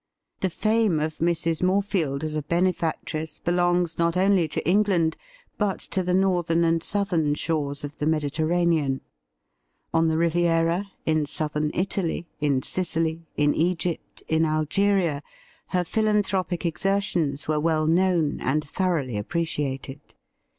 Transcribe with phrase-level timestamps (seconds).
[0.39, 1.61] The fame of Mrs.
[1.61, 5.15] Morefield as a benefactress belongs not only to England,
[5.59, 9.01] but to the northern and southern shores of the Mediter ranean.
[9.93, 15.21] On the Riviera, in Southern Italy, in Sicily, in Egypt, in Algeria,
[15.67, 20.01] her philanthropic exertions were well known and thoroughly appreciated.